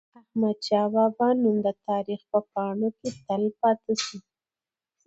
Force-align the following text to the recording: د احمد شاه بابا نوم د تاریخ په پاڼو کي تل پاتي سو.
د 0.09 0.11
احمد 0.21 0.57
شاه 0.67 0.87
بابا 0.93 1.27
نوم 1.41 1.57
د 1.65 1.67
تاریخ 1.87 2.21
په 2.31 2.39
پاڼو 2.51 2.89
کي 2.99 3.09
تل 3.25 3.43
پاتي 3.59 3.93
سو. 4.05 4.17